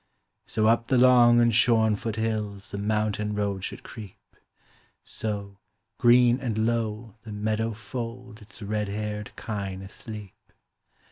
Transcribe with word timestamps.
So 0.47 0.65
up 0.65 0.87
the 0.87 0.97
long 0.97 1.39
and 1.39 1.53
shorn 1.53 1.95
foot 1.95 2.15
hills 2.15 2.71
The 2.71 2.79
mountain 2.79 3.35
road 3.35 3.63
should 3.63 3.83
creep; 3.83 4.15
So, 5.03 5.59
green 5.99 6.39
and 6.39 6.65
low, 6.65 7.17
the 7.21 7.31
meadow 7.31 7.73
fold 7.73 8.41
Its 8.41 8.63
red 8.63 8.87
haired 8.87 9.29
kine 9.35 9.83
asleep. 9.83 10.33